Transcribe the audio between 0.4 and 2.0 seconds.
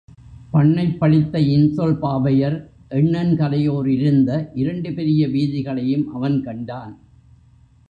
பண்ணைப்பழித்த இன்சொல்